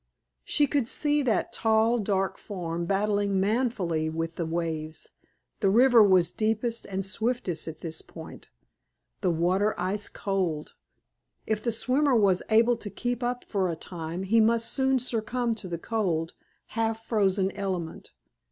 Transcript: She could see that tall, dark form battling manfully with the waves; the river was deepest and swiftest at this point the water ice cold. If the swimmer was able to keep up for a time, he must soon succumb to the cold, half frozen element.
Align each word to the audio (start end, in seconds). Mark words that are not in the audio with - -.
She 0.43 0.65
could 0.65 0.87
see 0.87 1.21
that 1.21 1.53
tall, 1.53 1.99
dark 1.99 2.39
form 2.39 2.87
battling 2.87 3.39
manfully 3.39 4.09
with 4.09 4.33
the 4.35 4.47
waves; 4.47 5.11
the 5.59 5.69
river 5.69 6.01
was 6.03 6.31
deepest 6.31 6.87
and 6.87 7.05
swiftest 7.05 7.67
at 7.67 7.81
this 7.81 8.01
point 8.01 8.49
the 9.19 9.29
water 9.29 9.75
ice 9.77 10.09
cold. 10.09 10.73
If 11.45 11.63
the 11.63 11.71
swimmer 11.71 12.15
was 12.15 12.41
able 12.49 12.77
to 12.77 12.89
keep 12.89 13.21
up 13.21 13.43
for 13.45 13.69
a 13.69 13.75
time, 13.75 14.23
he 14.23 14.41
must 14.41 14.71
soon 14.73 14.97
succumb 14.97 15.53
to 15.53 15.67
the 15.67 15.77
cold, 15.77 16.33
half 16.69 17.05
frozen 17.05 17.51
element. 17.51 18.11